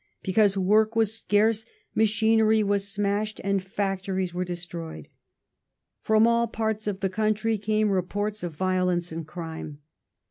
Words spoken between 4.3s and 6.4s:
were destroyed. From